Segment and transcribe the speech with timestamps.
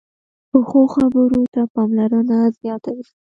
[0.49, 3.05] پخو خبرو ته پاملرنه زیاته وي